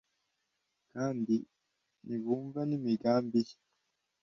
[0.93, 1.35] kandi
[2.05, 3.55] ntibumva n’imigambi ye